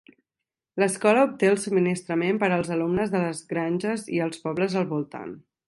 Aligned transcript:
L'escola 0.83 1.25
obté 1.27 1.49
el 1.49 1.59
subministrament 1.65 2.39
per 2.45 2.49
als 2.57 2.73
alumnes 2.77 3.13
de 3.17 3.23
les 3.27 3.43
granges 3.53 4.09
i 4.17 4.25
els 4.29 4.43
pobles 4.47 4.79
al 4.83 4.93
voltant. 4.95 5.39